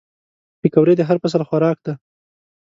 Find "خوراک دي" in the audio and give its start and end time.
1.49-1.93